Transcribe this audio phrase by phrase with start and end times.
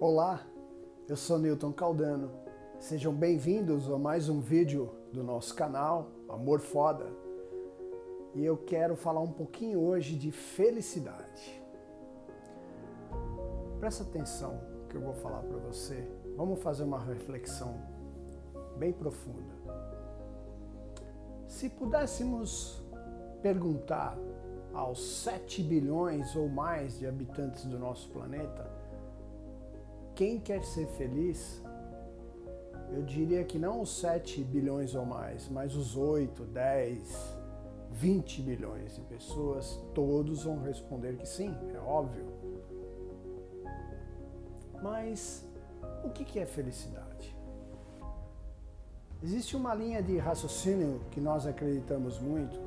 [0.00, 0.46] Olá,
[1.08, 2.30] eu sou Newton Caldano.
[2.78, 7.06] Sejam bem-vindos a mais um vídeo do nosso canal Amor Foda.
[8.36, 11.60] E eu quero falar um pouquinho hoje de felicidade.
[13.80, 16.08] Presta atenção que eu vou falar para você.
[16.36, 17.80] Vamos fazer uma reflexão
[18.76, 19.54] bem profunda.
[21.48, 22.80] Se pudéssemos
[23.42, 24.16] perguntar
[24.72, 28.67] aos 7 bilhões ou mais de habitantes do nosso planeta
[30.18, 31.62] quem quer ser feliz,
[32.90, 37.38] eu diria que não os 7 bilhões ou mais, mas os 8, 10,
[37.92, 42.26] 20 bilhões de pessoas, todos vão responder que sim, é óbvio.
[44.82, 45.48] Mas
[46.02, 47.36] o que é felicidade?
[49.22, 52.58] Existe uma linha de raciocínio que nós acreditamos muito,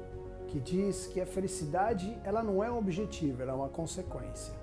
[0.48, 4.61] que diz que a felicidade ela não é um objetivo, ela é uma consequência.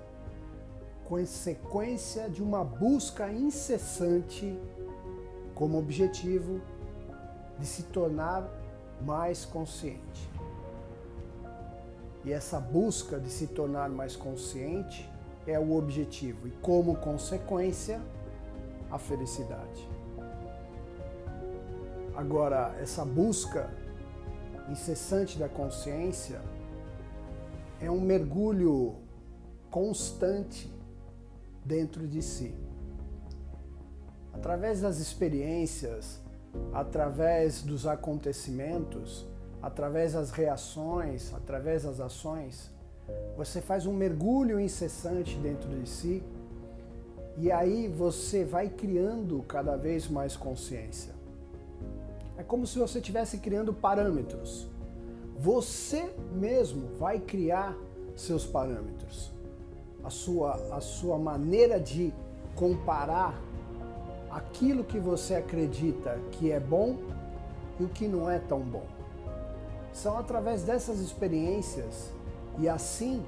[1.09, 4.55] Consequência de uma busca incessante
[5.55, 6.61] como objetivo
[7.57, 8.47] de se tornar
[9.01, 10.29] mais consciente.
[12.23, 15.09] E essa busca de se tornar mais consciente
[15.47, 17.99] é o objetivo e como consequência
[18.91, 19.89] a felicidade.
[22.15, 23.67] Agora, essa busca
[24.69, 26.39] incessante da consciência
[27.81, 28.95] é um mergulho
[29.71, 30.71] constante
[31.63, 32.53] dentro de si.
[34.33, 36.21] Através das experiências,
[36.73, 39.25] através dos acontecimentos,
[39.61, 42.71] através das reações, através das ações,
[43.35, 46.23] você faz um mergulho incessante dentro de si
[47.37, 51.13] e aí você vai criando cada vez mais consciência.
[52.37, 54.67] É como se você estivesse criando parâmetros.
[55.37, 57.77] Você mesmo vai criar
[58.15, 59.31] seus parâmetros.
[60.03, 62.13] A sua, a sua maneira de
[62.55, 63.39] comparar
[64.29, 66.97] aquilo que você acredita que é bom
[67.79, 68.85] e o que não é tão bom.
[69.93, 72.11] São através dessas experiências
[72.57, 73.25] e assim,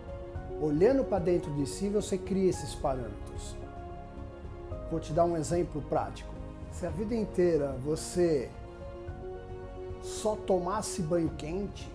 [0.61, 3.55] olhando para dentro de si, você cria esses parâmetros.
[4.89, 6.31] Vou te dar um exemplo prático.
[6.71, 8.49] Se a vida inteira você
[10.01, 11.89] só tomasse banho quente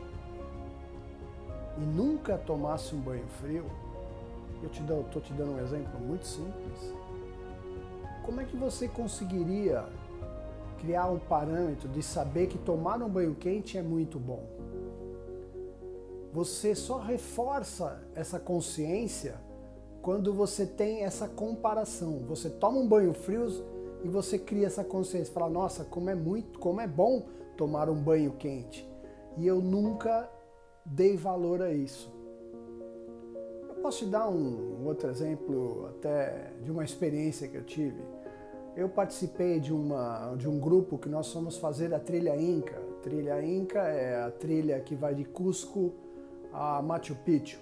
[1.79, 3.65] e nunca tomasse um banho frio,
[4.67, 6.93] eu te estou te dando um exemplo muito simples.
[8.25, 9.85] Como é que você conseguiria
[10.79, 14.45] criar um parâmetro de saber que tomar um banho quente é muito bom?
[16.33, 19.37] Você só reforça essa consciência
[20.03, 22.25] quando você tem essa comparação.
[22.29, 23.47] Você toma um banho frio
[24.05, 27.27] e você cria essa consciência, fala: "Nossa, como é muito, como é bom
[27.57, 28.87] tomar um banho quente.
[29.39, 30.29] E eu nunca
[30.85, 32.16] dei valor a isso.
[33.87, 38.03] Posso te dar um outro exemplo até de uma experiência que eu tive.
[38.75, 42.77] Eu participei de, uma, de um grupo que nós fomos fazer a trilha Inca.
[42.77, 45.95] A trilha Inca é a trilha que vai de Cusco
[46.53, 47.61] a Machu Picchu.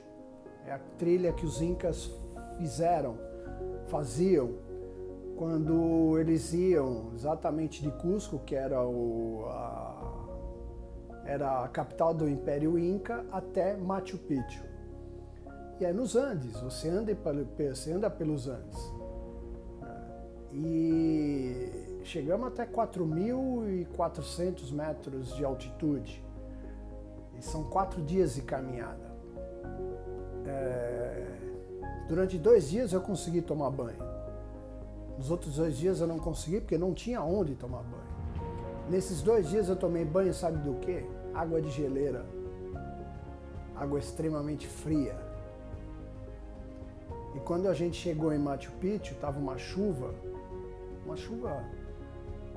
[0.67, 2.11] É a trilha que os Incas
[2.57, 3.19] fizeram,
[3.89, 4.55] faziam
[5.37, 10.27] quando eles iam exatamente de Cusco, que era, o, a,
[11.27, 14.73] era a capital do Império Inca, até Machu Picchu.
[15.81, 17.13] E é nos Andes, você anda,
[17.73, 18.79] você anda pelos Andes.
[20.53, 26.23] E chegamos até 4.400 metros de altitude.
[27.37, 29.13] E são quatro dias de caminhada.
[30.47, 31.27] É,
[32.09, 33.99] durante dois dias eu consegui tomar banho.
[35.19, 38.15] Nos outros dois dias eu não consegui porque não tinha onde tomar banho.
[38.89, 41.05] Nesses dois dias eu tomei banho, sabe do que?
[41.35, 42.25] Água de geleira.
[43.75, 45.24] Água extremamente fria.
[47.35, 50.15] E quando a gente chegou em Machu Picchu, estava uma chuva,
[51.05, 51.65] uma chuva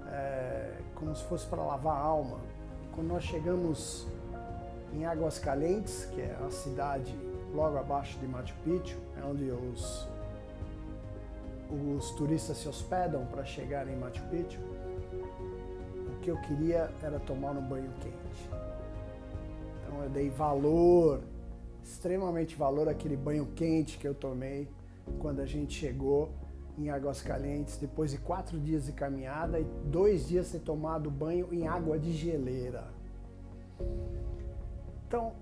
[0.08, 2.40] é, como se fosse para lavar a alma.
[2.94, 4.08] Quando nós chegamos
[4.94, 7.16] em Águas Calientes, que é a cidade
[7.54, 10.08] logo abaixo de Machu Picchu, é onde os
[11.70, 14.60] os turistas se hospedam para chegar em Machu Picchu,
[16.08, 18.50] o que eu queria era tomar um banho quente.
[19.84, 21.22] Então eu dei valor,
[21.84, 24.68] extremamente valor àquele banho quente que eu tomei
[25.20, 26.30] quando a gente chegou
[26.78, 31.48] em Águas Calientes, depois de quatro dias de caminhada e dois dias ter tomado banho
[31.52, 32.88] em água de geleira.
[35.08, 35.34] Então,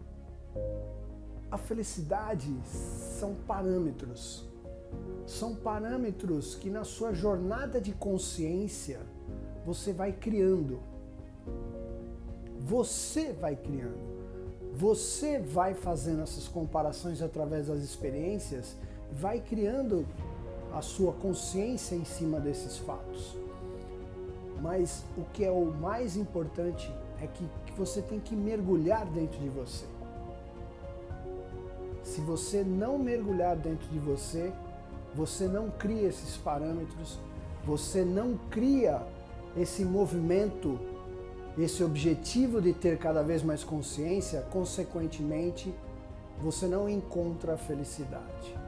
[1.52, 4.46] a felicidade são parâmetros
[5.26, 9.00] são parâmetros que na sua jornada de consciência
[9.66, 10.80] você vai criando.
[12.60, 14.16] Você vai criando.
[14.74, 18.76] Você vai fazendo essas comparações através das experiências,
[19.12, 20.06] vai criando
[20.74, 23.36] a sua consciência em cima desses fatos.
[24.62, 26.92] Mas o que é o mais importante
[27.22, 29.86] é que, que você tem que mergulhar dentro de você.
[32.04, 34.52] Se você não mergulhar dentro de você,
[35.14, 37.18] você não cria esses parâmetros,
[37.66, 39.02] você não cria
[39.58, 40.78] esse movimento,
[41.58, 45.74] esse objetivo de ter cada vez mais consciência, consequentemente,
[46.42, 48.65] você não encontra a felicidade.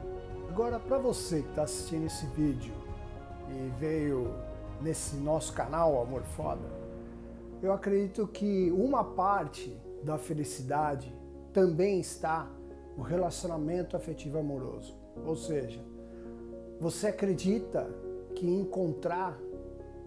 [0.58, 2.74] Agora, para você que está assistindo esse vídeo
[3.48, 4.34] e veio
[4.80, 6.68] nesse nosso canal Amor Foda,
[7.62, 11.14] eu acredito que uma parte da felicidade
[11.52, 12.50] também está
[12.96, 14.96] no relacionamento afetivo amoroso.
[15.24, 15.80] Ou seja,
[16.80, 17.88] você acredita
[18.34, 19.38] que encontrar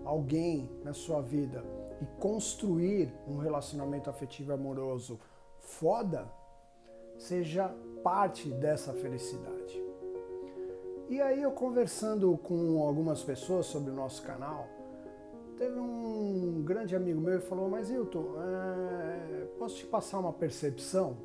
[0.04, 1.64] alguém na sua vida
[2.02, 5.18] e construir um relacionamento afetivo amoroso
[5.60, 6.30] foda
[7.18, 7.74] seja
[8.04, 9.91] parte dessa felicidade.
[11.12, 14.66] E aí eu conversando com algumas pessoas sobre o nosso canal,
[15.58, 21.18] teve um grande amigo meu que falou, mas Hilton, é, posso te passar uma percepção?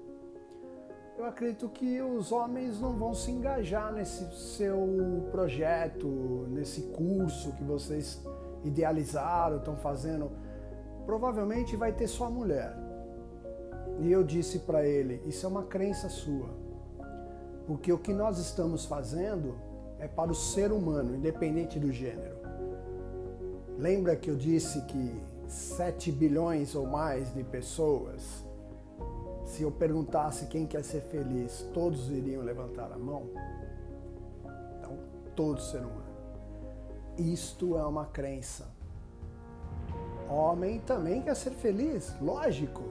[1.16, 6.08] Eu acredito que os homens não vão se engajar nesse seu projeto,
[6.48, 8.20] nesse curso que vocês
[8.64, 10.32] idealizaram, estão fazendo.
[11.06, 12.76] Provavelmente vai ter só mulher.
[14.00, 16.48] E eu disse para ele: Isso é uma crença sua.
[17.68, 19.54] Porque o que nós estamos fazendo
[19.98, 22.36] é para o ser humano, independente do gênero.
[23.78, 28.44] Lembra que eu disse que 7 bilhões ou mais de pessoas,
[29.44, 33.28] se eu perguntasse quem quer ser feliz, todos iriam levantar a mão?
[34.78, 34.98] Então,
[35.34, 36.04] todo ser humano.
[37.18, 38.68] Isto é uma crença.
[40.28, 42.82] Homem também quer ser feliz, lógico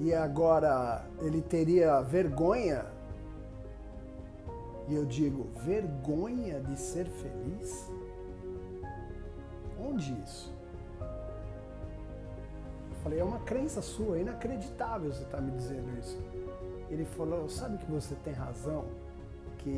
[0.00, 2.86] e agora ele teria vergonha.
[4.90, 7.88] E eu digo, vergonha de ser feliz?
[9.80, 10.52] Onde isso?
[12.90, 16.18] Eu falei, é uma crença sua, é inacreditável você estar tá me dizendo isso.
[16.90, 18.84] Ele falou, sabe que você tem razão,
[19.58, 19.70] que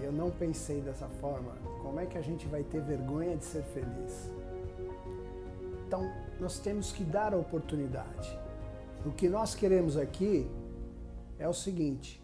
[0.00, 1.56] eu não pensei dessa forma.
[1.82, 4.30] Como é que a gente vai ter vergonha de ser feliz?
[5.88, 8.38] Então, nós temos que dar a oportunidade.
[9.04, 10.48] O que nós queremos aqui
[11.36, 12.21] é o seguinte: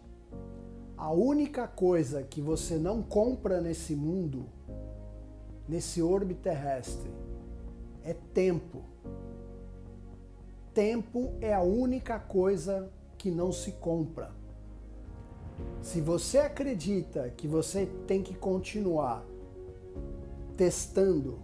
[0.99, 4.45] a única coisa que você não compra nesse mundo,
[5.65, 7.09] nesse orbe terrestre,
[8.03, 8.83] é tempo.
[10.73, 14.31] Tempo é a única coisa que não se compra.
[15.81, 19.23] Se você acredita que você tem que continuar
[20.57, 21.39] testando,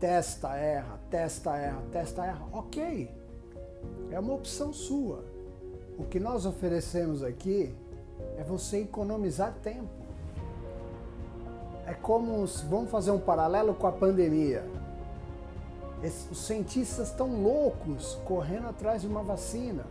[0.00, 3.10] testa, erra, testa, erra, testa, erra, ok.
[4.10, 5.22] É uma opção sua.
[5.98, 7.74] O que nós oferecemos aqui
[8.38, 9.88] é você economizar tempo.
[11.86, 14.64] É como, vamos fazer um paralelo com a pandemia.
[16.30, 19.84] os cientistas estão loucos correndo atrás de uma vacina.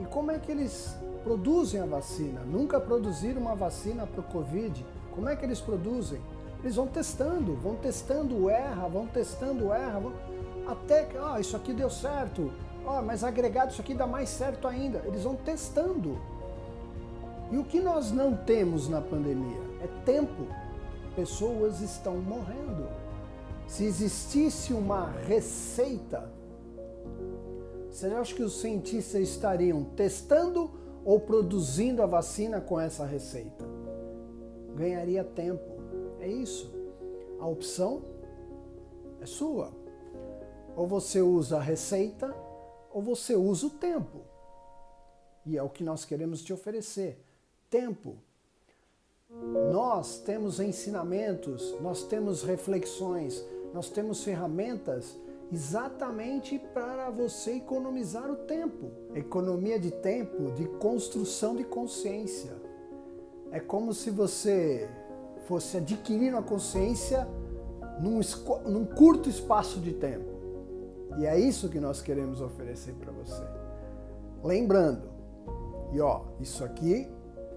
[0.00, 2.40] E como é que eles produzem a vacina?
[2.40, 4.84] Nunca produziram uma vacina para o Covid.
[5.14, 6.20] Como é que eles produzem?
[6.62, 10.12] Eles vão testando, vão testando, erra, vão testando, erra, vão...
[10.66, 12.52] até que, ah, isso aqui deu certo,
[12.86, 15.02] oh, mas agregado isso aqui dá mais certo ainda.
[15.06, 16.18] Eles vão testando.
[17.50, 20.46] E o que nós não temos na pandemia é tempo.
[21.16, 22.88] Pessoas estão morrendo.
[23.66, 26.30] Se existisse uma receita,
[27.90, 30.70] você acha que os cientistas estariam testando
[31.04, 33.64] ou produzindo a vacina com essa receita?
[34.76, 35.80] Ganharia tempo.
[36.20, 36.72] É isso.
[37.40, 38.02] A opção
[39.20, 39.72] é sua.
[40.76, 42.34] Ou você usa a receita
[42.92, 44.20] ou você usa o tempo.
[45.44, 47.18] E é o que nós queremos te oferecer:
[47.70, 48.16] tempo.
[49.72, 55.16] Nós temos ensinamentos, nós temos reflexões, nós temos ferramentas
[55.52, 58.90] exatamente para você economizar o tempo.
[59.14, 62.52] Economia de tempo, de construção de consciência.
[63.52, 64.88] É como se você
[65.46, 67.26] fosse adquirir uma consciência
[68.00, 68.20] num,
[68.68, 70.30] num curto espaço de tempo.
[71.18, 73.42] E é isso que nós queremos oferecer para você.
[74.42, 75.08] Lembrando,
[75.92, 77.08] e ó, isso aqui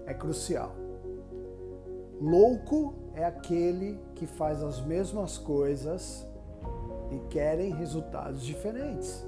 [0.06, 0.74] é crucial.
[2.20, 6.26] Louco é aquele que faz as mesmas coisas
[7.10, 9.24] e querem resultados diferentes.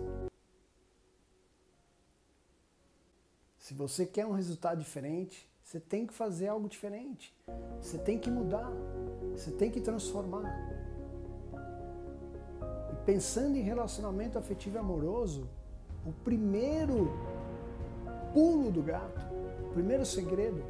[3.59, 7.35] Se você quer um resultado diferente, você tem que fazer algo diferente.
[7.81, 8.71] Você tem que mudar.
[9.35, 10.77] Você tem que transformar
[13.07, 15.49] pensando em relacionamento afetivo e amoroso,
[16.05, 17.09] o primeiro
[18.35, 19.25] pulo do gato,
[19.77, 20.65] primeiro segredo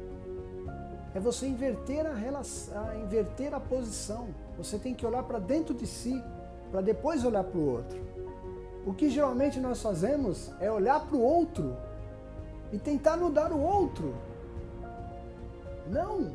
[1.15, 4.27] é você inverter a, relação, inverter a posição.
[4.57, 6.21] Você tem que olhar para dentro de si,
[6.69, 7.97] para depois olhar para o outro.
[8.85, 11.77] O que geralmente nós fazemos é olhar para o outro
[12.73, 14.13] e tentar mudar o outro.
[15.89, 16.29] Não!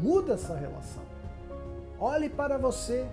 [0.00, 1.04] Muda essa relação.
[2.00, 3.06] Olhe para você.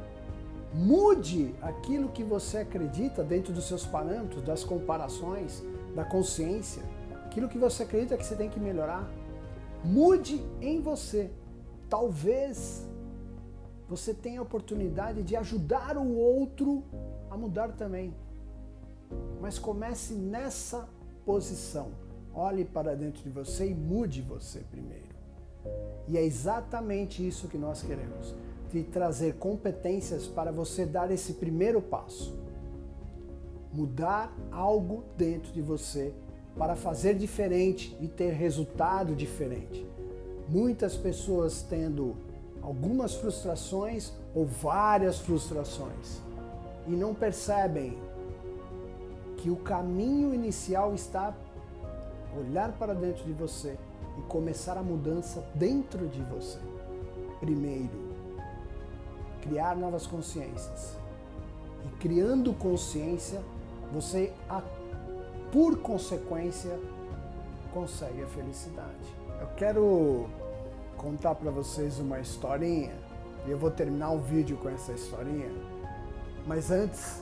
[0.74, 5.64] Mude aquilo que você acredita dentro dos seus parâmetros, das comparações,
[5.96, 6.84] da consciência.
[7.36, 9.12] Aquilo que você acredita que você tem que melhorar.
[9.84, 11.30] Mude em você.
[11.90, 12.88] Talvez
[13.90, 16.82] você tenha a oportunidade de ajudar o outro
[17.30, 18.16] a mudar também.
[19.42, 20.88] Mas comece nessa
[21.26, 21.90] posição.
[22.34, 25.14] Olhe para dentro de você e mude você primeiro.
[26.08, 28.34] E é exatamente isso que nós queremos:
[28.72, 32.34] te trazer competências para você dar esse primeiro passo.
[33.74, 36.16] Mudar algo dentro de você
[36.58, 39.86] para fazer diferente e ter resultado diferente.
[40.48, 42.16] Muitas pessoas tendo
[42.62, 46.22] algumas frustrações ou várias frustrações
[46.88, 47.98] e não percebem
[49.38, 51.34] que o caminho inicial está
[52.40, 53.78] olhar para dentro de você
[54.18, 56.60] e começar a mudança dentro de você.
[57.40, 58.16] Primeiro,
[59.42, 60.98] criar novas consciências.
[61.86, 63.42] E criando consciência,
[63.94, 64.34] você,
[65.52, 66.80] por consequência,
[67.74, 69.16] consegue a felicidade.
[69.40, 70.28] Eu quero
[70.98, 72.96] contar para vocês uma historinha
[73.46, 75.52] e eu vou terminar o vídeo com essa historinha.
[76.48, 77.22] Mas antes,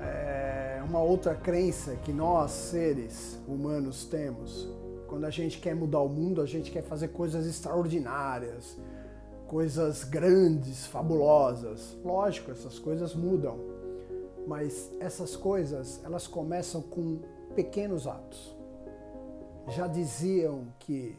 [0.00, 4.68] é uma outra crença que nós, seres humanos, temos
[5.08, 8.76] quando a gente quer mudar o mundo, a gente quer fazer coisas extraordinárias,
[9.46, 11.96] coisas grandes, fabulosas.
[12.04, 13.58] Lógico, essas coisas mudam,
[14.46, 17.20] mas essas coisas, elas começam com
[17.58, 18.56] pequenos atos.
[19.66, 21.18] Já diziam que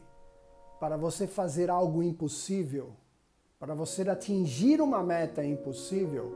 [0.80, 2.94] para você fazer algo impossível,
[3.58, 6.32] para você atingir uma meta impossível,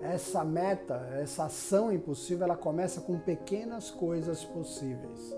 [0.00, 5.36] essa meta, essa ação impossível, ela começa com pequenas coisas possíveis.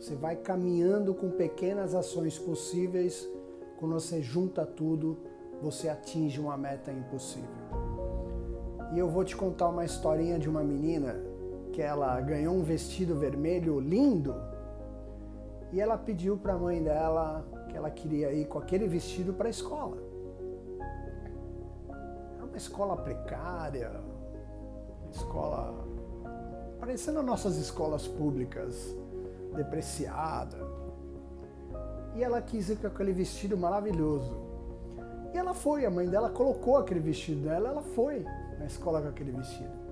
[0.00, 3.24] Você vai caminhando com pequenas ações possíveis.
[3.78, 5.16] Quando você junta tudo,
[5.62, 7.66] você atinge uma meta impossível.
[8.92, 11.25] E eu vou te contar uma historinha de uma menina
[11.76, 14.34] que ela ganhou um vestido vermelho lindo
[15.70, 19.46] e ela pediu para a mãe dela que ela queria ir com aquele vestido para
[19.46, 19.98] a escola.
[22.40, 23.90] É uma escola precária,
[25.02, 25.84] uma escola
[26.80, 28.96] parecendo as nossas escolas públicas
[29.54, 30.56] depreciada.
[32.14, 34.34] E ela quis ir com aquele vestido maravilhoso.
[35.34, 38.24] E ela foi, a mãe dela colocou aquele vestido dela, ela foi
[38.58, 39.85] na escola com aquele vestido.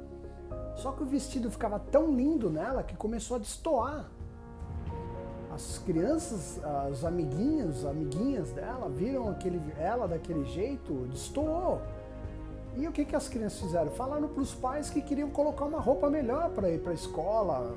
[0.77, 4.07] Só que o vestido ficava tão lindo nela que começou a destoar.
[5.53, 11.81] As crianças, as amiguinhas, amiguinhas dela, viram aquele, ela daquele jeito, destoou.
[12.77, 13.91] E o que, que as crianças fizeram?
[13.93, 17.73] Falaram para os pais que queriam colocar uma roupa melhor para ir para a escola,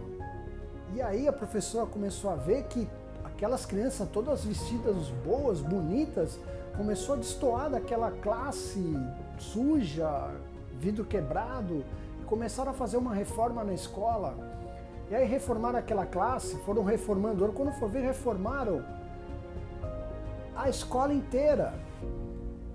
[0.96, 2.88] e aí a professora começou a ver que
[3.24, 6.40] aquelas crianças todas vestidas boas, bonitas,
[6.76, 8.82] começou a destoar daquela classe
[9.38, 10.32] suja,
[10.80, 11.84] vidro quebrado,
[12.28, 14.36] começaram a fazer uma reforma na escola.
[15.10, 18.84] E aí reformaram aquela classe, foram reformando, quando for ver, reformaram
[20.56, 21.74] a escola inteira.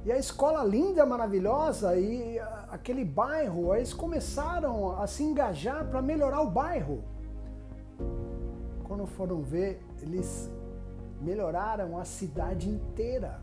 [0.05, 2.41] E a escola linda, maravilhosa, e
[2.71, 7.05] aquele bairro, eles começaram a se engajar para melhorar o bairro
[8.93, 10.51] quando foram ver, eles
[11.19, 13.41] melhoraram a cidade inteira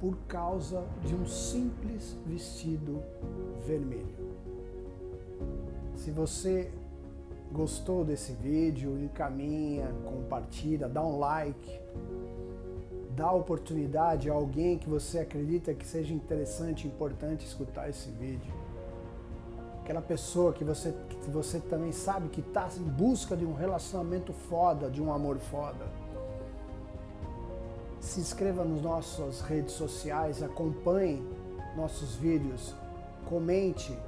[0.00, 3.02] por causa de um simples vestido
[3.66, 4.14] vermelho.
[5.94, 6.70] Se você
[7.52, 11.80] gostou desse vídeo, encaminha, compartilha, dá um like,
[13.16, 18.52] dá oportunidade a alguém que você acredita que seja interessante, importante escutar esse vídeo
[19.84, 24.32] aquela pessoa que você, que você também sabe que está em busca de um relacionamento
[24.32, 25.84] foda, de um amor foda.
[28.04, 31.26] Se inscreva nas nossas redes sociais, acompanhe
[31.74, 32.74] nossos vídeos,
[33.24, 33.98] comente,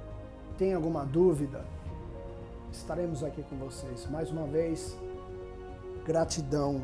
[0.59, 1.65] tem alguma dúvida,
[2.71, 4.07] estaremos aqui com vocês.
[4.11, 4.95] Mais uma vez,
[6.05, 6.83] gratidão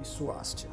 [0.00, 0.70] e suástia.